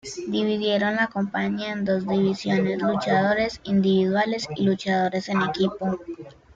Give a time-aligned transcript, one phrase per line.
[0.27, 5.99] Dividieron la compañía en dos divisiones: luchadores individuales y luchadores en equipo.